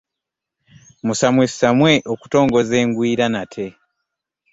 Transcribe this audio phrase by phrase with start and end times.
[1.05, 3.67] Musamwesamwe okutongoza engwiira nate.